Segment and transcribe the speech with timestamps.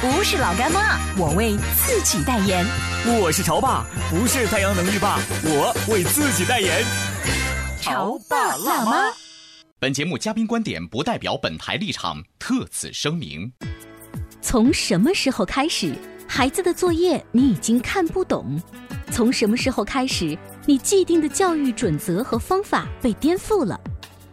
[0.00, 2.64] 不是老干妈，我为自己代言。
[3.20, 6.84] 我是潮爸，不是太阳能浴霸，我为自己代言。
[7.80, 9.12] 潮爸辣妈。
[9.80, 13.52] 本节目嘉宾观点不代表本台立场，特此声明。
[14.40, 15.92] 从什么时候开始，
[16.28, 18.56] 孩子的作业你已经看不懂？
[19.10, 23.78] 从什么时候开始，你既定的教育准则和方法被颠覆了？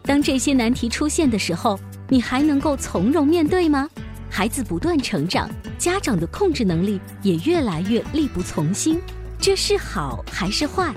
[0.04, 1.76] 当这些难题出现的时候，
[2.08, 3.90] 你还能够从容面对吗？
[4.36, 5.48] 孩子不断成长，
[5.78, 9.00] 家长的控制能力也越来越力不从心，
[9.38, 10.94] 这是好还是坏？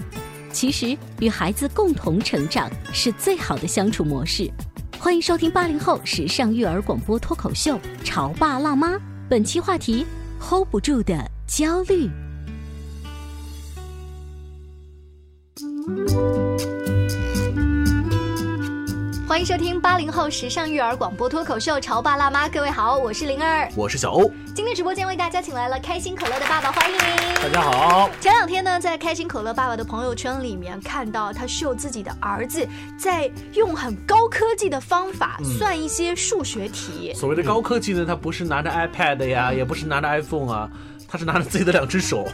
[0.51, 4.51] 其实，与孩子共同成长是最好的相处模式。
[4.99, 8.95] 欢迎收听八零后时尚育儿广播脱口秀《潮爸辣妈》，
[9.29, 10.05] 本期话题
[10.37, 12.09] ：hold 不住的焦虑。
[19.29, 24.31] 欢迎收听八零后时尚育儿广播脱口秀《潮爸辣妈》，各位好，我是灵儿，我是小欧。
[24.55, 26.97] 今天直播间为大家请来了开心可乐的爸爸，欢迎！
[27.35, 28.09] 大家好。
[28.19, 37.13] 前两天呢，在开心可乐爸爸的朋友圈里面看到他秀自己的儿子在用很高科技的方法算一些数学题。
[37.13, 40.67] 所谓的高科技呢，他不是拿着 iPad 呀，也不是拿着 iPhone 啊，
[41.07, 42.27] 他是拿着自己的两只手。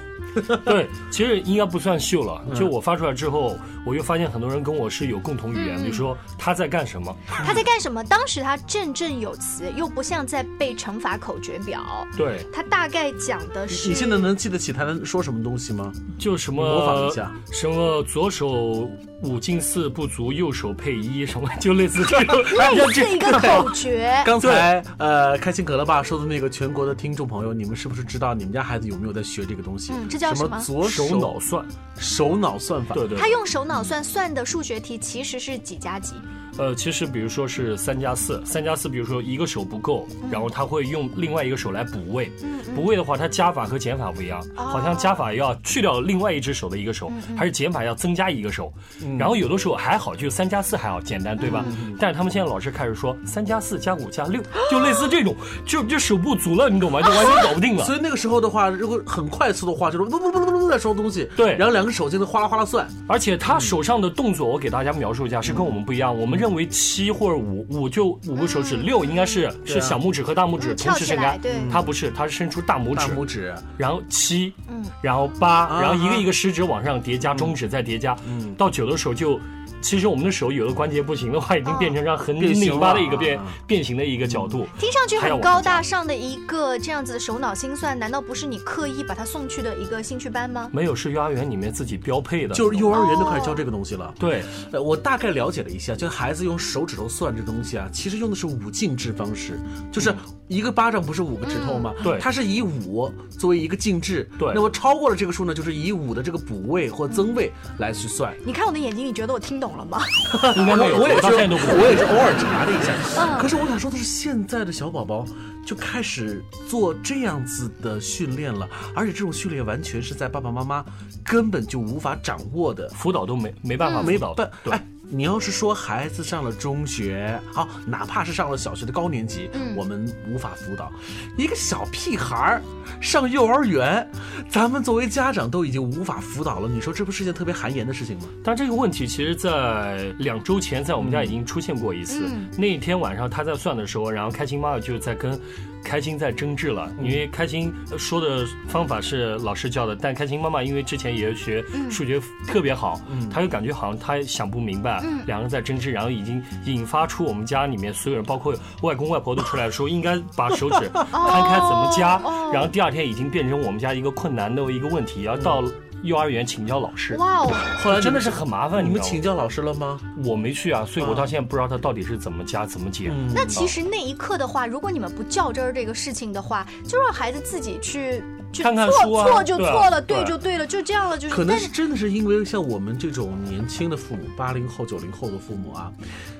[0.66, 2.42] 对，其实应该不算秀了。
[2.54, 7.16] 就我发出来之后，我又发现很多人跟我是有共同语言，比如说他在干什么？
[7.28, 8.04] 他在干什么？
[8.04, 11.82] 当时他振振有词，又不像在背乘法口诀表。
[12.18, 13.90] 对，他大概讲的是。
[13.90, 15.92] 你现在能记得起他能说什么东西吗？
[16.18, 18.90] 就什么模仿一下，什么左手
[19.26, 22.36] 五进四不足，右手配一，什么就类似这种，
[22.76, 24.14] 类似一个口诀。
[24.26, 29.92] 刚才呃，开心可乐爸说的那个全国的听众朋友，你们是不是知道你们家孩子有没有在学这个东西？
[29.94, 30.60] 嗯，这叫什么？
[30.62, 31.66] 左手脑算，
[31.98, 32.94] 手脑算法。
[32.94, 33.18] 对对。
[33.18, 36.14] 他用手脑算算的数学题其实是几加几？
[36.58, 42.32] 呃，其实比如说是三加四，三加四，比如说一个手不够，然后他会用另外一个手来补位。
[42.74, 48.72] 补位的话，它加法和减法不一样，好像加法要去掉另外一只手的一个手，还是减法要增加一个手。
[49.18, 51.64] 然后有的时候还好，就三加四还好简单，对吧？
[52.00, 54.42] 但是他们现在老师开始说三加四加五加六，
[54.72, 55.36] 就类似这种，
[55.66, 57.02] 就就手不足了，你懂吗？
[57.02, 57.84] 就完全搞不定了。
[57.86, 61.30] 所以那个时候的话，如果很快速的话，就是不不不不不在收东西。
[61.36, 61.56] 对。
[61.58, 62.88] 然后两个手就能哗啦哗啦算。
[63.08, 66.18] 而且他手上的动作，我给大家描述一下，是跟我们不一样。
[66.18, 71.40] 我们认为七或者五五就五个手指，六应该是是小拇指和大拇指同时伸开。
[71.40, 71.54] 对。
[71.72, 72.96] 他不是，它是伸出大拇指。
[72.96, 73.56] 大拇指。
[73.78, 79.40] 然后七，嗯，然后八，然后一个一个食指往上叠加，中指再叠加，嗯，到九的时候就。
[79.86, 84.66] 其实我们的手有的关节不行的话，已经变成这样很拧巴的一个变变形的一个角度。
[84.80, 90.68] 听上去很高大上的一个这样子的手脑心算，难道不是你刻意把他送去的一个兴趣班吗？
[90.74, 92.56] 没有，是幼儿园里面自己标配的。
[92.56, 94.12] 就是幼儿园都开始教这个东西了。
[94.18, 99.60] 对，呃，我大概了解了一下，就孩子用手指头算这东西啊，其实用的是五进制方式，
[99.92, 100.12] 就是
[100.48, 101.94] 一个巴掌不是五个指头吗？
[102.04, 104.28] 对，它是以五作为一个进制。
[104.40, 108.34] 对，那么超过了这个数呢，就是以五的这个补位或增位来去算。
[108.44, 110.00] 你看我的眼睛，你觉得我听懂了吗？
[110.56, 113.38] 应该没有，我也是，我也是偶尔查了一下。
[113.40, 115.26] 可是我想说的是，现在的小宝宝
[115.66, 120.84] 就开始做这样子的训练了，而且这种训练完全是在爸爸妈妈
[121.24, 124.36] 根本就无法掌握的，辅导都没没办法辅导。
[124.70, 130.92] 哎，你要是说孩子上了中学，好，哪怕是上了小学的高年级，我们无法辅导。
[131.38, 132.62] 一个小屁孩儿
[133.02, 134.08] 上幼儿园，
[134.50, 136.68] 咱们作为家长都已经无法辅导了。
[136.68, 138.26] 你说这不是件特别寒言的事情吗？
[138.44, 142.30] 但这个问题其实，在两周前，在我们家已经出现过一次。
[142.58, 145.40] 那一天晚上他在算的时候，然后开心妈妈就在跟
[145.86, 153.00] 开心在争执了，因为开心说的方法是老师教的，但开心妈妈因为之前也学数学特别好，
[153.32, 155.00] 她就感觉好像她想不明白。
[155.28, 162.20] 两个人在争执，然后已经引发出我们家里面所有人，包括外公外婆都出来说，应该把手指 摊开怎么加。
[162.52, 165.64] 然后第二天已经变成我们家一个困难的一个问题，要到
[166.06, 167.16] 幼儿园请教老师。
[167.18, 167.52] 哇哦，
[167.84, 170.00] 后来真的是很麻烦，你们请教老师了吗？
[170.24, 173.12] 我没去啊，所以我到现在不知道他到底是怎么加怎么减。
[173.12, 181.36] 嗯那其实那一刻的话，如果你们不较真儿这个事情的话，就让孩子自己去去看看错书啊错就错了，对对就对了，就这样了，就是。
[181.36, 185.92] 可能是但是真的是因为像我们这种年轻的父母，八零后、九零后的父母啊，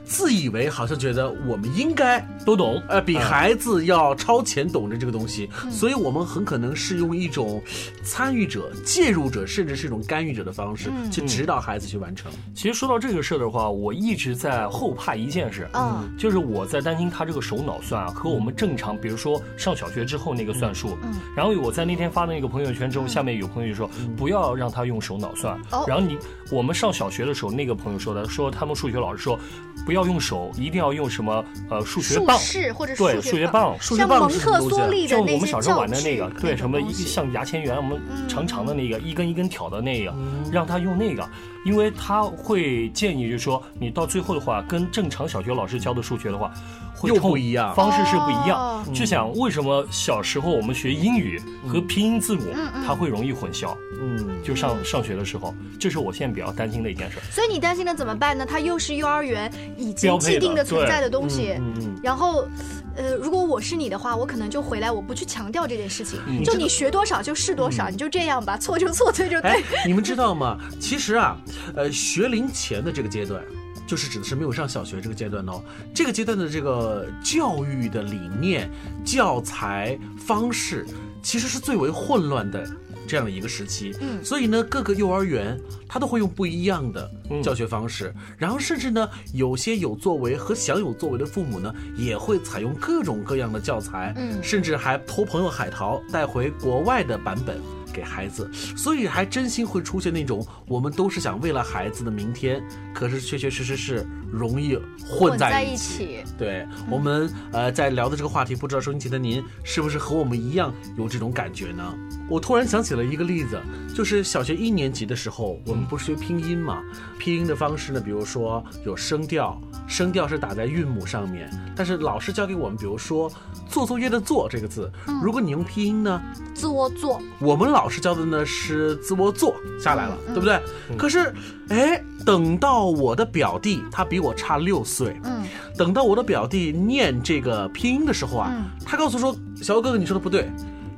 [0.06, 2.82] 自以为好像觉得我们应该都懂。
[2.88, 7.62] 呃，比嗯孩子要超前懂得这个东西，所以我们很可能是用一种
[8.04, 12.32] 参与者、介入者，甚至是一种干预者的方式去指导孩子去完成。
[12.54, 25.56] 其实说到这个事儿的话，我一直在后怕一件事，嗯就是我在担心他这个手脑算啊和我们正常，比如说上小学之后那个算术，嗯然后我在那天发的那个朋友圈之后，下面有朋友就说不要让他用手脑算。
[25.72, 26.18] 哦，然后你
[26.52, 29.40] 我们上小学的时候，那个朋友说的，说他们数学老师说
[29.86, 33.76] 不要用手，一定要用什么呃数学棒，士或者对，数数学棒。
[33.80, 37.08] 数学棒像蒙特是什么就我们小时候玩的那个，对，什么一种东西。
[37.08, 40.46] 像牙签圆，我们长长的那个，一根一根挑的那个，嗯。
[40.52, 41.28] 让他用那个，
[41.66, 46.52] 因为他会建议，就是说你到最后的话，跟正常小学老师教的数学的话，
[46.96, 48.94] 会又不一样方式是不一哦样。
[48.94, 52.54] 就想为什么小时候我们学英语和拼音字母，
[52.86, 53.76] 它会容易混淆？
[54.00, 57.18] 嗯，就上上学的时候，这是我现在比较担心的一件事。
[57.32, 58.46] 所以你担心的怎么办呢？
[58.46, 62.48] 它又是幼儿园已经既定的存在的东西嗯西，然后。
[62.96, 69.52] 呃，如果我是你的话，我可能就回来，我不去强调这件事情，就你学多少就是多少，你就这样吧，错就错，对就对。
[69.52, 70.58] 哎，你们知道吗？
[70.80, 71.38] 其实啊，
[71.76, 73.44] 呃，学龄前的这个阶段。
[73.88, 75.62] 就是指的是没有上小学这个阶段哦，
[75.94, 78.68] 这个阶段的这个教育的理念、
[79.06, 80.88] 教材方式，
[81.22, 82.68] 其实是最为混乱的
[83.08, 83.96] 这样的一个时期。
[84.02, 87.10] 嗯所以呢，各个幼儿园他都会用不一样的
[87.44, 97.60] 教学方式，然后甚至呢，有些有作为和想有作为的父母呢，也会采用各种各样的教材，嗯甚至还偷朋友海淘带回国外的版本。
[97.96, 102.62] 给孩子，所以还真心会出现那种我们都是想为了孩子的明天，
[102.94, 104.76] 可是确确实实是容易
[105.08, 106.24] 混混在在一一起起。
[106.38, 111.96] 对我们呃在聊的这个话题，不知道收音机的您是不是和我们一样有这种感觉呢？
[112.30, 113.62] 我突然想起了一个例子，
[113.96, 116.84] 就是小学一年级的时候，我们不是学拼音嘛？
[117.18, 123.32] 拼音的方式呢，比如说有声调，声调是打在韵母上面，但是老师教给我们，比如说
[123.70, 126.22] 做作业的“做”这个字，如果你用拼音呢，
[126.54, 130.60] 自我做，我们老师教的呢是自我做下来了，对不对？
[130.98, 131.34] 可是，
[131.70, 135.44] 哎，等到我的表弟，他比我差六岁，嗯，
[135.78, 138.54] 等到我的表弟念这个拼音的时候啊，
[138.86, 140.50] 他告诉说：“小欧哥哥，你说的不对，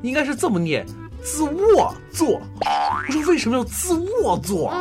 [0.02, 0.86] 应该是这么念，
[1.24, 2.42] 自卧做。”
[3.08, 4.74] 我说：“为什么要自卧做？”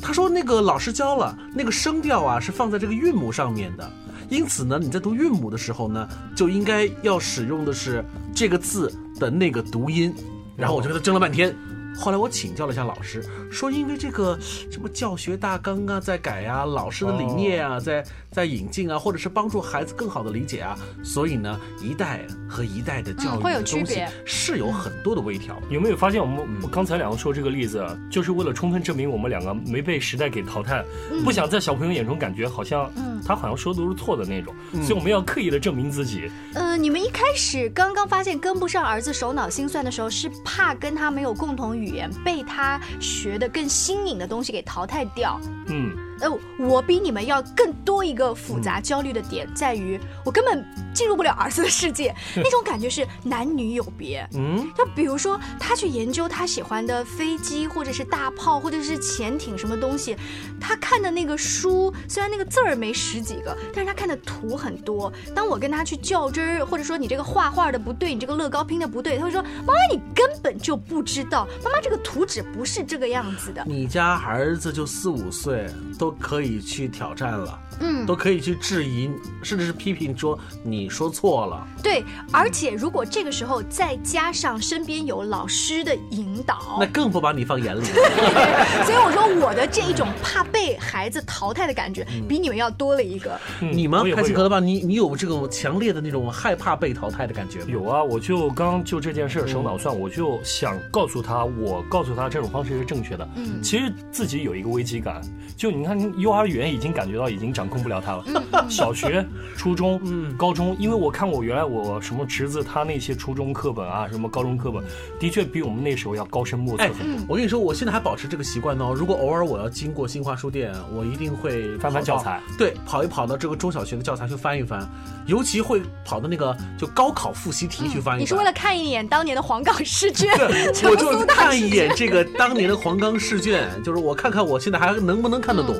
[0.00, 3.88] 他说：“那个老师教了，那个声调啊是放在这个韵母上面的，
[4.28, 8.04] 因此呢，你在读韵母的时候呢，就应该要使用的是
[8.34, 10.12] 这个字的那个读音。”
[10.56, 11.54] 然后我就跟他争了半天。
[11.94, 14.38] 后来我请教了一下老师，说因为这个
[14.70, 24.10] 什么教学大纲啊在改啊，老师的理念啊在在引进啊，或者是帮助孩子更好的理解啊，所以呢，一代和一代的教育嗯会有的东西区别。
[24.24, 25.60] 是有很多的微调。
[25.70, 30.84] 有没有发现我们我刚才两个说这个例子，啊就是为了充分证明我们两个没被时代给淘汰，
[31.24, 32.90] 不想在小朋友眼中感觉好像
[33.24, 36.30] 他好像说的都是错的那种，所以我们要刻意的证明自己。
[36.54, 45.40] 呃，你们一开始刚刚发现跟不上儿子手脑心算的时候，是怕跟他没有共同语语言，被他学的更新颖的东西给淘汰掉。
[45.66, 45.92] 嗯，
[46.22, 54.26] 呃，我比你们要更多一个复杂焦虑的点，在于我根本进入不了儿子的世界，那种感觉是男女有别。
[54.34, 60.16] 嗯，就比如说，他去研究他喜欢的飞机，或者是大炮，或者是潜艇什么东西，
[60.60, 65.12] 他看的那个书，虽然那个字儿没十几个，但是他看的图很多。
[65.34, 75.68] 当我跟他去较真儿，或者说你这个画画的不对，你这个乐高拼的不对，他会说：“妈妈，你根本就不知道，妈妈这个图纸不是这个样子的。”你家儿子就四五岁，
[75.98, 79.10] 都可以去挑战了，嗯，都可以去质疑，
[79.42, 81.66] 甚至是批评说你说错了。
[81.82, 87.84] 对，而且如果这个时候再加上身边有老师的引导那，更不把你放眼里。
[88.84, 93.38] 所以我说我的这一种怕被孩子淘汰的感觉，比你们要多了一个。
[93.60, 94.14] 你吗我也？
[94.14, 94.60] 会有开心可乐吧？
[94.60, 97.66] 你你有这种强烈的那种害怕被淘汰的感觉吗？
[97.68, 103.28] 有啊，我就刚就这件事儿手脑算，我就想告诉他，我告诉他这种方式是正确的。
[103.36, 105.22] 嗯其实自己有一个危机感，
[105.56, 108.24] 就你看从幼儿园已经感觉到已经掌控不了他了。
[108.68, 109.24] 小学、
[109.56, 110.00] 初中、
[110.36, 114.82] 高中，因为我看我原来我什么侄子他那些初中课本啊，什么高中课本，
[115.20, 117.26] 的确比我们那时候要高深莫测很多。
[117.28, 118.92] 我跟你说，我现在还保持这个习惯呢。
[118.96, 124.88] 如果偶尔我要经过新华书店，我一定会翻翻教材，对，跑一跑到这个中小学的教材去翻一翻，
[125.26, 128.20] 尤其会跑到那个就高考复习题去翻一翻。
[128.20, 130.32] 你是为了看一眼当年的黄冈试卷？
[130.88, 135.76] 我就看一眼这个当年的黄冈试卷，就是我看看我现在还能不能看得懂。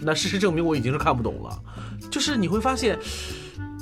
[0.00, 1.62] 嗯，那事实证明我已经是看不懂了。
[2.10, 2.98] 就是你会发现。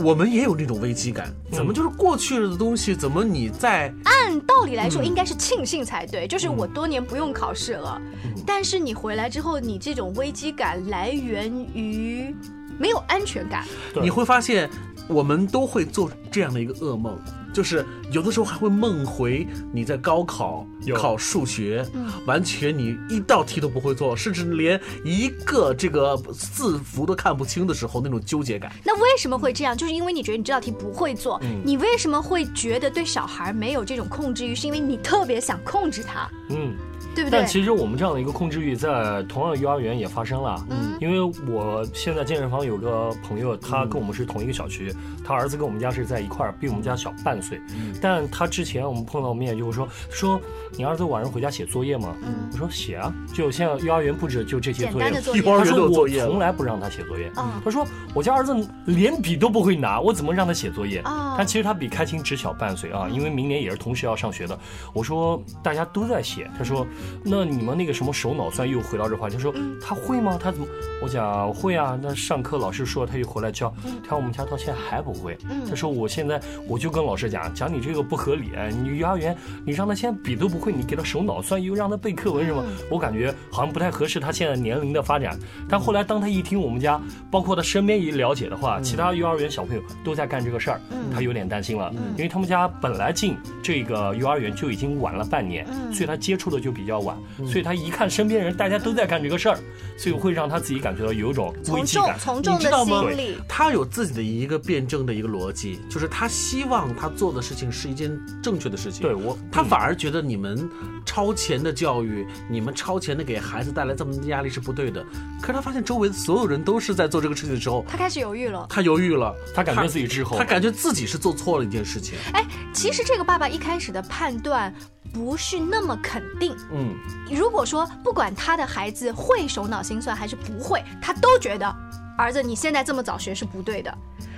[0.00, 2.94] 我们也有那种危机感，怎么就是过去了的东西？
[2.94, 8.00] 怎么你在按道理来说应该是庆幸才对，就是我多年不用考试了，
[8.46, 12.32] 但是你回来之后，你这种危机感来源于
[12.78, 13.66] 没有安全感。
[14.00, 14.70] 你会发现，
[15.08, 17.18] 我们都会做这样的一个噩梦。
[17.50, 21.84] 就是有的时候还会梦回你在高考考数学，
[22.26, 28.70] 完全你一道题都不会做，甚至连一个这个字符都看不清的时候，那种纠结感。
[28.84, 29.76] 那为什么会这样？
[29.76, 34.54] 就是因为你觉得你这道题不会做，你为什么会觉得对小孩没有这种控制欲？
[34.54, 36.30] 是因为你特别想控制他。
[36.50, 36.76] 嗯。
[37.18, 37.40] 对不对？
[37.40, 40.64] 但其实我们这样的一个控制欲，在同样的幼儿园也发生了。
[40.70, 44.94] 嗯，因为我现在健身房有个朋友，他跟我们是同一个小区，
[45.24, 47.60] 他儿子跟我们家是在一块儿，比我们家小半岁。
[47.74, 50.40] 嗯，但他之前我们碰到面就是说说
[50.76, 52.14] 你儿子晚上回家写作业吗？
[52.22, 55.10] 嗯，我说写啊，就现在幼儿园布置就这些作业。
[55.10, 57.30] 他说我从来不让他写作业。
[57.64, 57.84] 他说
[58.14, 61.00] 我家儿子连笔都不会拿，我怎么让他写作业？
[61.00, 64.58] 啊，但其实他比开心只小半岁啊，因为明年也是同时要上学的。
[64.92, 66.86] 我说大家都在写，他说。
[67.22, 70.38] 那你们那个什么手脑算又回到这话，就说他会吗？
[70.40, 70.66] 他怎么？
[71.02, 71.98] 我讲会啊。
[72.00, 73.72] 那上课老师说他又回来教，
[74.06, 75.36] 他我们家到现在还不会。
[75.68, 78.50] 他说我现在我就跟老师讲讲你这个不合理。
[78.82, 82.62] 你幼儿园你让他现在笔都不会，你给他手脑算又让他背课文什么？
[82.90, 85.38] 我感觉好像不太合适他现在年龄的发展。
[85.68, 87.00] 但后来当他一听我们家，
[87.30, 90.80] 包括他身边一了解的话，其他幼儿园小朋友都在干这个事儿，
[91.14, 96.98] 他有点担心了，因为他们家本来进这个幼儿园就已经晚了半年，所以他接触的就比较。
[96.98, 97.16] 晚，
[97.46, 99.56] 所以他一看身边人大家都在干这个事儿，
[99.96, 102.18] 所以会让他自己感觉到有一种危机感。
[102.18, 103.36] 从众，从众的心理。
[103.48, 108.10] 他有自己的一个辩证的一个逻辑，就是他希望他做的事情是一件
[108.42, 109.02] 正确的事情。
[109.02, 110.68] 对我，他反而觉得你们
[111.06, 115.00] 超前的教育，你们超前的给孩子带来这么多压力是不对的。
[115.40, 118.66] 可是他发现周围的所有人都是在做这个事情的时候，他开始犹豫了。
[118.68, 122.18] 他犹豫了，他感觉自己滞后，他感觉自己是做错了一件事情。
[122.32, 124.74] 哎，其实这个爸爸一开始的判断。
[125.12, 126.56] 不是那么肯定。
[126.72, 126.94] 嗯，
[127.30, 131.74] 如果说不管他的孩子会手脑心算还是不会，他都觉得
[132.16, 133.96] 儿子你现在这么早学是不对的。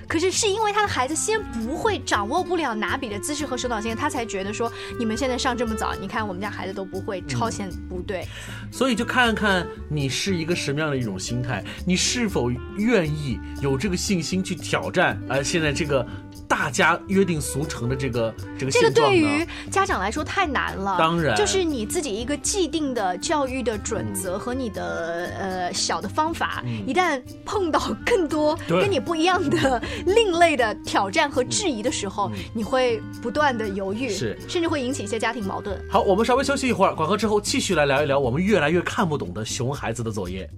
[0.09, 8.27] 可是是因为他的孩子先不会掌握不了拿笔的姿势和手脑心，他才觉得说你们现在上这么早，你看我们家孩子都不会，超前不对。
[8.73, 15.17] 所以就看看你是一个什么样的一种心态，你是否愿意有这个信心去挑战？
[15.29, 16.05] 呃，现在这个。
[16.51, 20.99] 大家约定俗成的这个这个这个对于家长来说太难了。
[20.99, 35.81] 当然，就是你自己一个既定的教育的准则和你的呃小的方法，一旦碰到更多跟你不一样的另类的挑战和质疑的时候，你会不断的犹豫，是甚至会引起一些家庭矛盾。
[35.89, 40.51] 好，我们稍微休息一会儿，广告之后继续来聊一聊我们越来越看不懂的熊孩子的作业。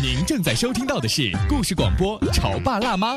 [0.00, 3.16] 您正在收听到的是故事广播《潮爸辣妈》。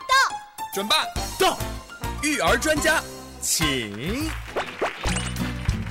[0.73, 0.95] 准备
[1.37, 1.59] 到，
[2.23, 3.03] 育儿专家，
[3.41, 4.29] 请。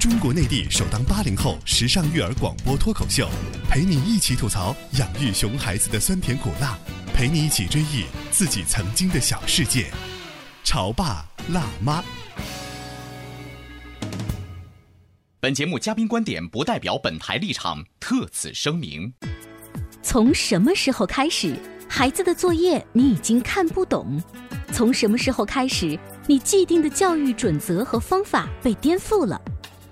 [0.01, 3.29] 中国内地首档八零后时尚育儿广播脱口秀，
[3.69, 6.79] 陪你一起吐槽养育熊孩子的酸甜苦辣，
[7.13, 9.91] 陪你一起追忆自己曾经的小世界。
[10.65, 12.03] 潮爸辣妈。
[15.41, 19.13] 本节目嘉宾观点不代表本台立场，特此声明。
[20.03, 21.55] 从什么时候开始，
[21.87, 24.23] 孩子的作业你已经看不懂？
[24.81, 29.39] 从什么时候开始，你既定的教育准则和方法被颠覆了？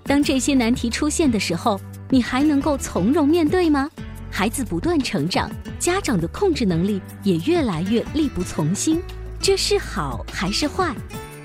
[0.05, 1.79] 当这些难题出现的时候，
[2.09, 3.91] 你还能够从容面对吗？
[4.31, 8.99] 孩子不断成长，家长的控制能力也越来越力不从心，
[9.39, 10.97] 这是好还是坏？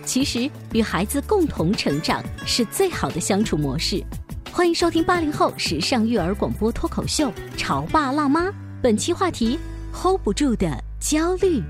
[0.06, 4.02] 其实，与孩子共同成长是最好的相处模式。
[4.54, 8.48] 欢迎收听八零后时尚育儿广播脱口秀《潮爸辣妈》，
[8.82, 9.60] 本期话题
[9.92, 11.62] ：hold 不住的焦虑。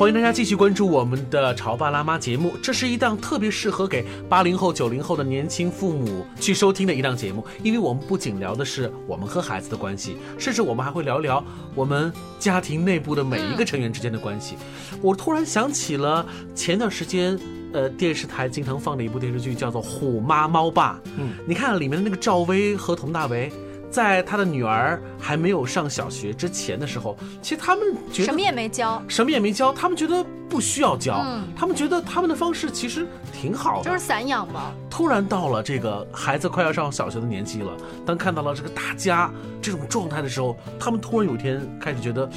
[0.00, 14.56] 欢迎大家继续关注我们的《潮爸辣妈》节目，这是一档特别适合给八零后、九零后的年轻父母去收听的一档节目，因为我们不仅聊的是我们和孩子的关系，甚至我们还会聊聊我们家庭内部的每一个成员之间的关系。
[15.02, 17.38] 我突然想起了前段时间，
[17.74, 20.94] 呃，电视台经常放的一部电视剧，叫做《虎妈猫爸》。
[21.18, 23.52] 嗯，你看里面的那个赵薇和佟大为。
[23.90, 33.84] 在他的女儿还没有上小学之前的时候，其实他们觉得什么也没教，什么也没教，他们觉得不需要教，嗯他们觉得他们的方式其实挺好的。
[33.84, 34.72] 就是散养嘛。
[34.88, 37.72] 突然到了这个孩子快要上小学的年纪了，
[38.06, 39.30] 当看到了这个大家
[39.60, 42.28] 这种状态的时候，他们突然有一天开始觉得，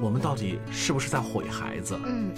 [0.00, 1.98] 我们到底是不是在毁孩子？
[2.06, 2.30] 嗯，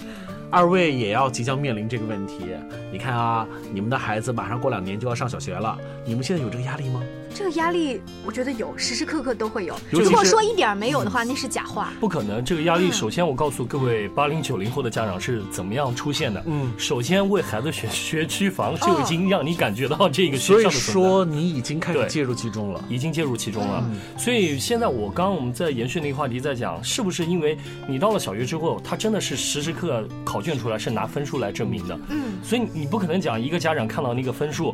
[0.51, 2.45] 二位也要即将面临这个问题。
[2.91, 7.01] 你看啊，你们的孩子马上过两年就要上小学了，你们现在有这个压力吗？
[7.33, 9.73] 这个压力我觉得有，时时刻刻都会有。
[9.89, 11.93] 如果说一点没有的话，那是假话。
[12.01, 16.43] 不可能，这个压力嗯首先我告诉各位八零九零后的家长是怎么样出现的。
[16.45, 20.69] 嗯首先为孩子选学区房就已经让你感觉到这个学所以。
[20.69, 22.83] 说你已经开始介入其中了。
[22.89, 34.73] 已经介入其中了，所以现在我刚刚我们在延续那个话题在讲，是不是因为你到了小学之后，他真的是时时刻刻考卷出来是拿分数来证明的，嗯，所以你不可能讲一个家长看到那个分数，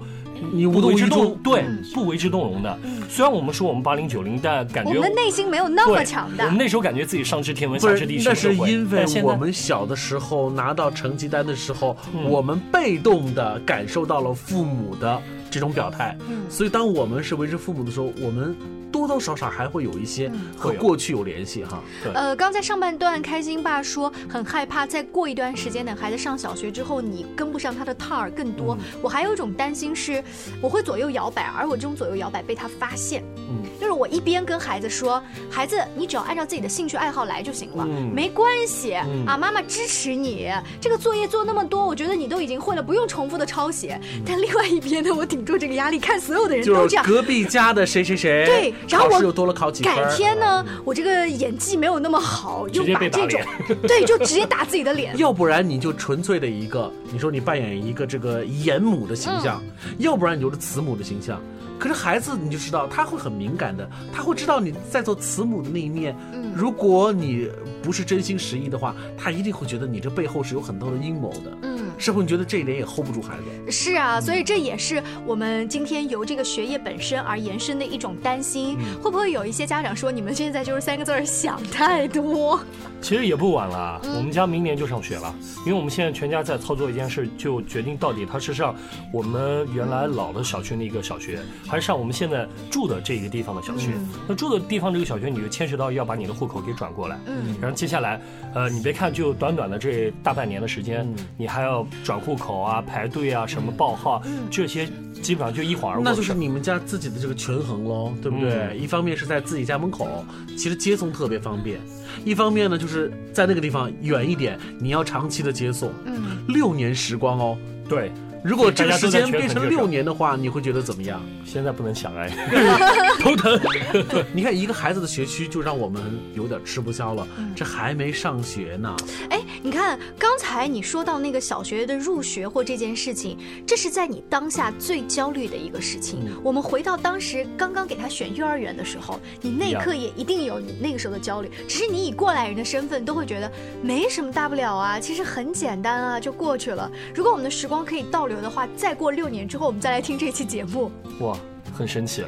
[0.53, 2.79] 你无不为之动于衷，对，不为之动容的。
[3.09, 6.45] 虽然我们说我们八零九零，但感觉我们的内心没有那么强大。
[6.45, 6.49] 我。
[6.49, 15.21] 们那时候感觉自己上知天文下知地理，，那是因为我们小的时候拿到成绩单的时候，嗯我们被动的感受到了父母的
[15.51, 16.49] 这种表态，嗯。
[16.49, 18.55] 所以当我们是为之父母的时候，我们
[18.99, 21.81] 多多少少还会有一些和过去有联系哈。
[22.03, 28.77] 对呃，刚才上半段开心爸说很害怕，再过一段时间等孩子上小学之后，你跟不上他的套儿更多。
[29.01, 30.23] 我还有一种担心是，
[30.61, 33.23] 我会左右摇摆，而我这种左右摇摆被他发现。
[33.49, 40.49] 嗯，就是我一边跟孩子说，孩子，你只要按照自己的兴趣爱好来就行了，嗯没关系、嗯啊，妈妈支持你。
[40.79, 43.99] 这个作业做那么多，我觉得你都已经会了，不用重复的抄写。
[44.25, 47.03] 但另外一边呢，我顶住这个压力，看所有的人都这样。
[47.05, 49.95] 就是隔壁家的谁谁谁，对然后我又多了考几分。
[49.95, 53.41] 改天呢，我这个演技没有那么好，又把这种
[53.87, 55.15] 对，就直接打自己的脸。
[55.17, 59.61] 要不然你就纯粹的一个，你说你扮演一个这个严母的形象，
[59.97, 61.41] 要不然你就是慈母的形象。
[61.79, 66.15] 可是孩子你就知道他会很敏感的，他会知道你在做慈母的那一面。
[66.33, 67.47] 嗯如果你
[67.83, 71.55] 不是真心实意的话，他一定会觉得你这背后是有很多的阴谋的。
[71.61, 73.71] 嗯，是不是你觉得这一点也 hold 不住孩子。
[73.71, 78.75] 是啊，所以这也是我们今天由这个学业本身而延伸的一种担心。
[79.03, 82.59] 会不会有一些家长说，你们现在就是三个字儿想太多？
[83.01, 85.33] 其实也不晚了，嗯我们家明年就上学了，
[85.65, 88.75] 因为我们现在全家在操作一件事，就决定到底他是上
[89.13, 93.91] 我们原来老的小区那个小学，还是上我们现在住的这个地方的小学。
[93.95, 97.19] 嗯那住的地方这个小学，你就牵扯到要把你的户口给转过来。
[97.27, 98.19] 嗯然后接下来，
[98.53, 104.87] 呃，你别看就短短的这大半年的时间，嗯你还要转户口啊、排队啊、什么报号，这些
[105.21, 106.33] 基本上就一晃而过那就是。
[106.37, 108.53] 你们家自己的这个权衡喽，对不对？
[108.53, 110.07] 嗯一方面是在自己家门口，
[110.55, 111.79] 其实接送特别方便；
[112.25, 117.57] 一方面呢，就是在那个地方远一点，你要长期的接送，嗯，六年时光哦。
[117.87, 118.11] 对，
[118.43, 121.21] 如果这个时间变成六年的话，你会觉得怎么样？
[121.45, 122.29] 现在不能想哎，
[123.21, 123.57] 头疼。
[124.35, 126.01] 你看一个孩子的学区就让我们
[126.35, 127.25] 有点吃不消了，
[127.55, 128.93] 这还没上学呢。
[129.29, 136.19] 哎，你看刚才你说到那个小学的入学或这件事情，这是在你当下最焦虑的一个事情。
[136.43, 146.89] 我们回到当时刚刚给他选幼儿园的时候，你那一刻也一定有你那个时候的焦虑，只是你以过来人的身份都会觉得没什么大不了啊，其实很简单啊，就过去了。
[147.13, 151.37] 如果我们的时光可以倒流的话，再过六年之后，我们再来听这期节目，哇，
[151.77, 152.23] 很神奇。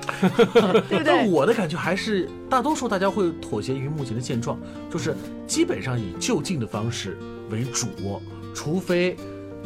[0.87, 1.27] 对不 但？
[1.29, 4.59] 我的感觉还是，大多数大家会妥协于目前的现状，
[4.91, 5.15] 就是
[5.47, 7.17] 基本上以就近的方式
[7.49, 7.87] 为主，
[8.53, 9.17] 除非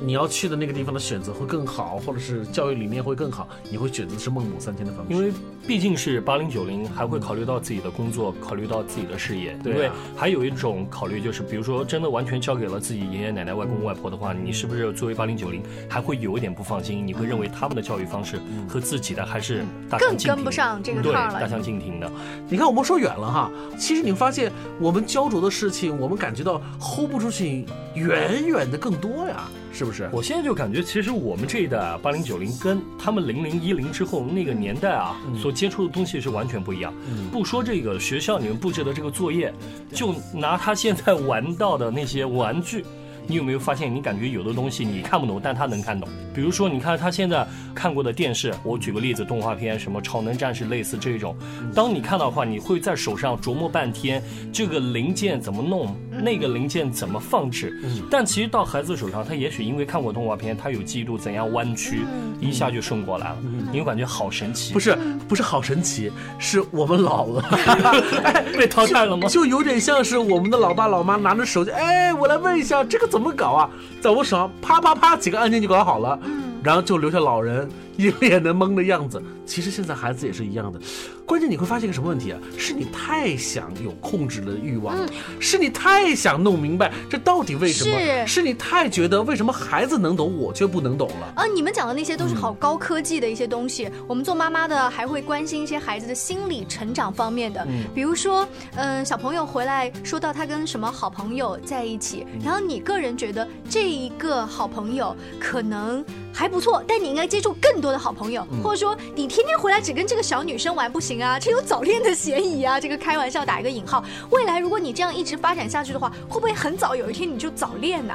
[0.03, 5.13] 你要去的那个地方的选择会更好，或者是教育理念会更好，你会选择是孟母三迁的方式。
[5.13, 5.31] 因为
[5.65, 9.57] 毕竟是八零九零，还会考虑到自己的工作，考虑到自己的事业。
[9.63, 17.07] 对啊因为还有一种考虑就是，比如说真的完全交给了自己爷爷奶奶、外公外婆的话，你是不是作为八零九零还会有一点不放心？
[17.07, 22.11] 你会认为他们的教育方式和自己的还是大相更径庭跟不上这个对，趟儿了大相径庭的。
[22.49, 30.07] 你看，我们说远了哈，其实你发现我们焦灼的事情，我们感觉到 hold 不住去，远远的更多呀，是不是？
[30.13, 36.93] 我现在就感觉，其实我们这一代啊，八零九零跟他们零零一零之后那个年代啊，所接触的东西是完全不一样。
[37.31, 39.51] 不说这个学校里面布置的这个作业，
[39.91, 42.85] 就拿他现在玩到的那些玩具。
[43.25, 46.09] 你有没有发现，你感觉有的东西你看不懂，但他能看懂？
[46.33, 51.33] 比如说，你看他现在看过的电视，我举个例子，动画片什么超能战士类似这种，
[51.73, 57.79] 当你看到的话，你会在手上琢磨半天，这个零件怎么弄，那个零件怎么放置。
[58.09, 62.05] 但其实到孩子手上，他也许因为看过动画片，他有记录怎样弯曲，
[62.39, 63.37] 一下就顺过来了。
[63.71, 64.73] 你会感觉好神奇。
[64.73, 64.97] 不是，
[65.27, 67.43] 不是好神奇，是我们老了，
[68.57, 69.27] 被淘汰了吗？
[69.27, 73.69] 就有点像是我们的老爸老妈拿着手机，哎，我来问一下，这个怎么搞啊？
[74.01, 76.19] 在我手上啪啪啪几个按键就搞好了，
[76.63, 79.21] 然后就留下老人 一脸的懵的样子。
[79.45, 80.79] 其实现在孩子也是一样的，
[81.25, 82.39] 关键你会发现一个什么问题啊？
[82.57, 84.95] 是你太想有控制的欲望，
[85.39, 87.99] 是你太想弄明白这到底为什么？
[87.99, 91.33] 是是你太觉得为什么孩子能懂，我却不能懂了？
[91.35, 93.89] 啊，你们讲的那些都是好高科技的一些东西。
[94.07, 112.79] 我们做妈妈的还会关心一些孩子的心理成长方面的，比如说，嗯、小朋友回来说到他跟什么好朋友在一起，然后你个人觉得这一个好朋友可能还不错，但你应该接触更多的好朋友，或者说你天天回来只跟这个小女生玩不行啊，这有早恋的嫌疑啊。
[112.79, 114.01] 这个开玩笑打一个引号。
[114.31, 118.13] 未来如果你这样一直发展下去的话，会不会很早有一天你就早恋呢、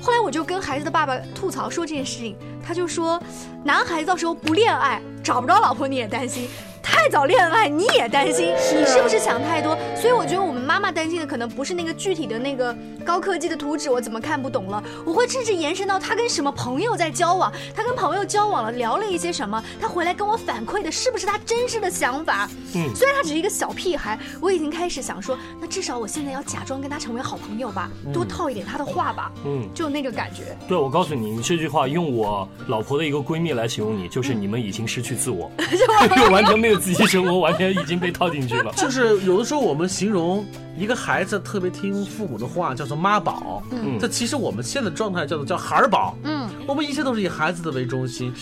[0.00, 3.20] 后来我就跟孩子的爸爸吐槽说这件事情，他就说，
[3.64, 6.48] 男孩子到时候不恋爱，找不着老婆你也担心。
[6.92, 9.76] 太早恋爱你也担心，你是不是想太多？
[9.96, 14.82] 所以我觉得我们妈妈担心的可能不是那个具体的那个高科技的图纸，我怎么看不懂了？
[15.06, 22.48] 我会甚至延伸到他跟什么朋友在交往，他跟朋友交往了，聊了一些什么，他回来跟我反馈的是不是他真实的想法？
[22.74, 30.56] 嗯虽然他只是一个小屁孩，我已经开始想说，那至少我现在要假装跟他成为好朋友吧，多套一点他的话吧，嗯，就那个感觉。
[30.68, 35.50] 对，我告诉你，你这句话用我老婆的一个闺蜜来形容你，就是你们已经失去自我，
[36.16, 38.72] 就完全没有自己生活，完全已经被套进去了。
[38.76, 40.44] 就是有的时候我们形容
[40.76, 43.62] 一个孩子特别听父母的话，叫做妈宝。
[43.70, 46.16] 嗯这其实我们现在的状态叫做叫孩儿宝。
[46.24, 48.32] 嗯，我们一切都是以孩子的为中心。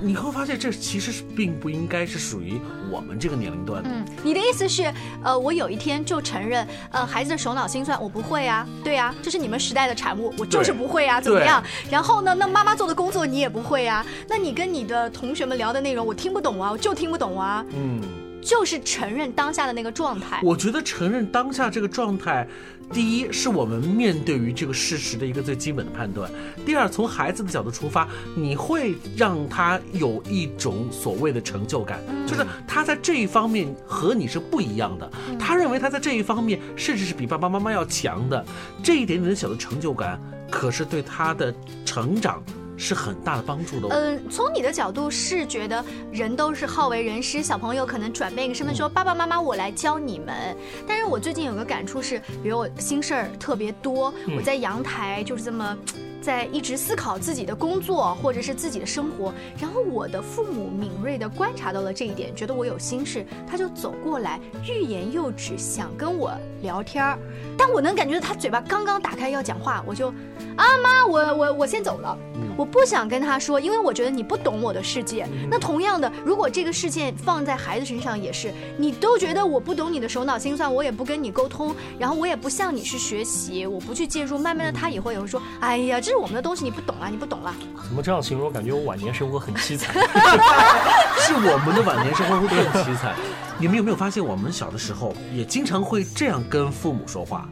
[0.00, 3.88] 你会发现，这其实是并不应该是属于我们这个年龄段的。
[3.90, 11.62] 嗯，你的意思是，呃，我有一天就承认，呃，孩子的手脑心算我不会啊，对啊，这是你们时代的产物，我就是不会啊，怎么样？
[11.90, 18.00] 然后呢，那妈妈做的工作你也不会啊，那你跟你的同学们聊的内容我听不懂啊，我就听不懂啊，嗯，
[18.44, 20.40] 就是承认当下的那个状态。
[20.42, 22.46] 我觉得承认当下这个状态，
[22.92, 26.28] 第一是我们面对于这个事实的一个最基本的判断；
[26.66, 38.44] 第二，从孩子的角度出发，你会让他有一种所谓的成就感，就是他在这一方面和你是不一样的，他认为他在这一方面甚至是比爸爸妈妈要强的，
[38.82, 41.54] 这一点点的小的成就感，可是对他的
[41.86, 42.42] 成长
[42.84, 43.90] 是很大的帮助的哦。
[43.92, 50.54] 嗯，从你的角度是觉得人都是好为人师，小朋友可能转变一个身份说、爸爸妈妈我来教你们。
[50.86, 55.76] 但是我最近有个感触是，比如我心事儿特别多，我在阳台就是这么。
[56.24, 66.32] 在一直思考自己的工作或者是自己的生活，然后我的父母敏锐地观察到了这一点，觉得我有心事，他就走过来，欲言又止，想跟我
[66.62, 67.18] 聊天儿。
[67.58, 70.08] 但我能感觉到他嘴巴刚刚打开要讲话，我就
[70.56, 72.16] 啊妈，我我我先走了。
[72.56, 75.26] 我不想跟他说，因为我觉得你不懂我的世界。
[75.50, 87.52] 那同样的，如果这个事件放在孩子身上也是，你都觉得我不懂你的手脑心算，我也不跟你沟通，然后我也不向你去学习，我不去介入，慢慢的他以后也会说，哎呀，这是我们的东西，你不懂了，你不懂了。
[87.88, 88.52] 怎么这样形容？
[88.52, 89.92] 感觉我晚年生活很凄惨。
[91.18, 93.16] 是我们的晚年生活会更凄惨。
[93.58, 97.48] 你们有没有发现，我们小的时候也经常会这样跟父母说话，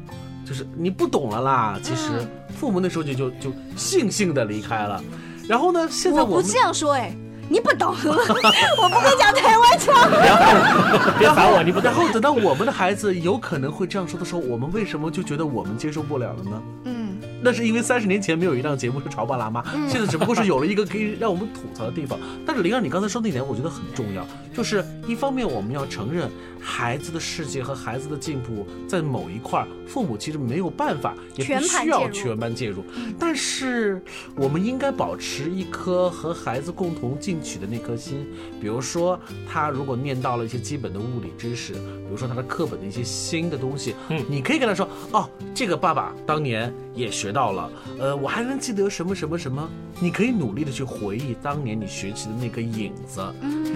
[0.46, 1.76] 就是你不懂了啦。
[1.82, 2.10] 其实
[2.56, 5.02] 父母那时候就就就悻悻的离开了。
[5.48, 7.12] 然后呢，现在我我不这样说哎，
[7.48, 9.92] 你不懂， 我不会讲台湾腔。
[11.18, 11.94] 别烦我，你不懂然。
[11.94, 16.62] 后等到我们的孩子有可能会这样说的时候，我们为什么就觉得我们接受不了了呢？
[16.84, 22.18] 嗯，那是因为三十年前没有一档节目是《潮爸辣妈》，现在只不过是有了一个可以让我们吐槽的地方。
[22.46, 32.84] 但是灵儿，你刚才说那点，我觉得很重要，就是一方面我们要承认孩子的世界和孩子的进步，在某一块儿，父母其实没有办法，也不需要全班介入。
[33.18, 34.00] 但是
[34.36, 38.26] 我们应该保持一颗和孩子共同进取的那颗心。
[38.60, 39.18] 比如说，
[39.50, 49.68] 他如果念到了一些基本的物理知识，比如说他的课本的一些新的东西，嗯你可以跟他说，哦，这个爸爸当年也学到了，呃，我还能记得什么什么什么。
[50.00, 53.22] 你可以努力的去回忆当年你学习的那个影子，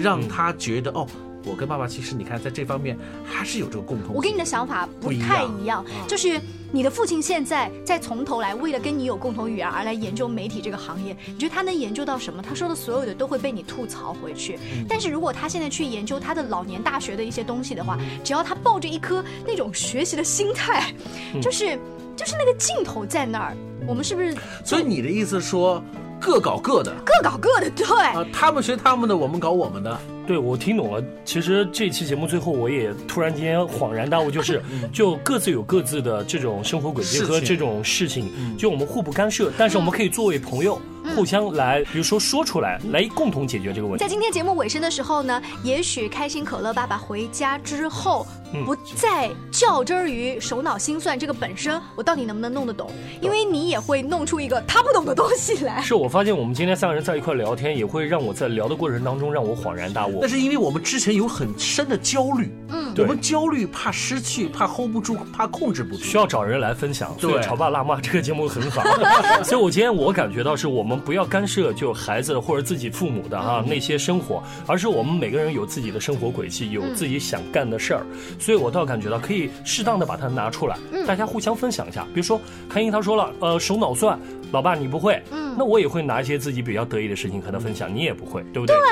[0.01, 1.07] 让他觉得哦。
[1.45, 4.13] 我跟爸爸其实你看，在这方面还是有这个共同。
[4.13, 6.41] 我跟你的想法不太一样，啊就是
[6.73, 12.41] 你的父亲现在在从头来，为了跟你有共同语言而来研究媒体这个行业，你觉得他能研究到什么？
[12.41, 14.59] 他说的所有的都会被你吐槽回去。
[14.89, 20.93] 但是如果他现在去研究他的老年大学的一些东西的话，只要他抱着一颗那种学习的心态，
[21.41, 21.79] 就是。
[22.17, 23.55] 就是那个劲头在那儿。
[23.87, 25.81] 我们是不是所以你的意思说，
[26.19, 27.69] 各搞各的各搞各的？
[27.69, 29.97] 对，啊，他们学他们的，我们搞我们的。
[30.27, 31.01] 对，我听懂了。
[31.23, 34.61] 其实这期节目最后，我也突然间恍然大悟，就是
[34.91, 40.79] 就各自有各自的这种生活轨迹和这种事情，就我们互不干涉，但是我们可以作为朋友，
[41.15, 44.09] 互相来，比如说说出来，来共同解决这个问题在。
[44.09, 48.27] 今天节目尾声的时候呢，也许开心可乐爸爸回家之后，
[48.65, 52.91] 不再较真儿于手脑心算这个本身，我到底能不能弄得懂？
[53.21, 55.81] 因为你也会弄出一个他不懂的东西来。
[55.81, 60.27] 是我发现我们今天三个人在一块聊天，也会让我在聊的过程当中让我恍然大悟那。
[60.27, 66.03] 是因为我们之前有很深的焦虑，嗯我们焦虑，怕失去，怕 hold 不住，怕控制不住。
[66.03, 68.83] 需要找人来分享，所以对《潮爸辣妈》这个节目很好。
[69.43, 78.05] 所以我今天我感觉到是我们不要干涉就孩子或者自己父母的哈、那些生活，而是我们每个人有自己的生活轨迹，有自己想干的事儿。
[78.37, 80.77] 所以我倒感觉到可以适当的把它拿出来，
[81.07, 82.03] 大家互相分享一下。
[82.13, 84.19] 比如说开英他说了，呃，手脑算，
[84.51, 88.75] 老爸你不会，嗯那我也会拿一些自己比较得意的事情和他分享，你也不会，对不对？
[88.75, 88.85] 对，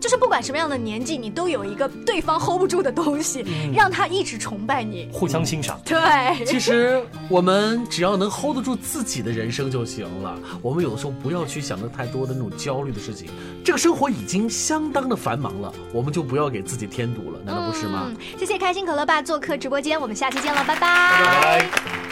[0.00, 5.08] 就是不管什么样的年纪，你都有一个对方 hold 不住的东西，让他一直崇拜你。
[5.12, 5.80] 互相欣赏。
[5.84, 10.38] 对，其实我们只要能 hold 得住自己的人生就行了。
[10.60, 13.28] 我们有的时候不要去想着太多的那种焦虑的事情。
[13.64, 18.06] 这个生活已经相当的繁忙了，我们就不要给自己添堵了，难道不是吗？
[18.08, 22.11] 嗯，谢谢开心可乐爸做客直播间，我们下期见了，拜拜拜。